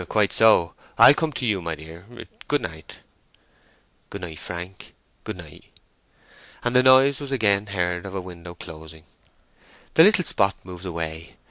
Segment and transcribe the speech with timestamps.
[0.09, 0.73] "Quite, so.
[0.97, 2.07] I'll come to you, my dear.
[2.47, 3.01] Good night."
[4.09, 5.65] "Good night, Frank—good night!"
[6.63, 9.03] And the noise was again heard of a window closing.
[9.93, 11.35] The little spot moved away.